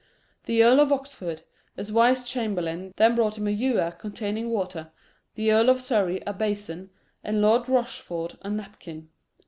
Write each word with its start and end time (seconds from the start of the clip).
The 0.45 0.63
Earl 0.63 0.79
of 0.79 0.91
Oxford, 0.91 1.43
as 1.77 1.91
vice 1.91 2.23
chamberlain, 2.23 2.91
then 2.97 3.13
brought 3.13 3.37
him 3.37 3.45
a 3.45 3.51
ewer 3.51 3.91
containing 3.91 4.49
water, 4.49 4.89
the 5.35 5.51
Earl 5.51 5.69
of 5.69 5.79
Surrey 5.79 6.23
a 6.25 6.33
bason, 6.33 6.89
and 7.23 7.39
Lord 7.39 7.69
Rochford 7.69 8.39
a 8.41 8.49
napkin. 8.49 9.09